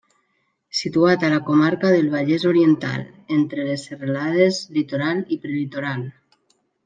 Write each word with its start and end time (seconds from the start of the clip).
Situat 0.77 1.25
a 1.27 1.29
la 1.33 1.41
comarca 1.49 1.91
del 1.95 2.07
Vallès 2.13 2.45
Oriental, 2.53 3.05
entre 3.37 3.67
les 3.69 3.85
serralades 3.91 4.63
Litoral 4.79 5.21
i 5.37 5.41
Prelitoral. 5.45 6.09